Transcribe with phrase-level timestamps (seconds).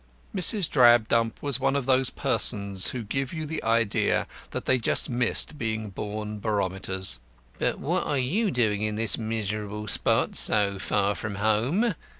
[0.35, 0.67] Mrs.
[0.67, 5.59] Drabdump was one of those persons who give you the idea that they just missed
[5.59, 7.19] being born barometers.
[7.59, 11.93] "But what are you doing in this miserable spot, so far from home?"